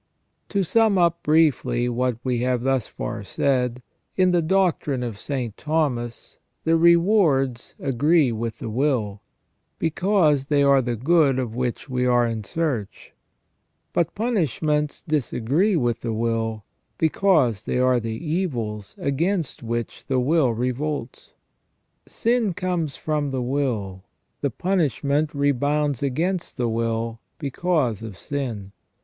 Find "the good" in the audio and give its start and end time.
10.81-11.37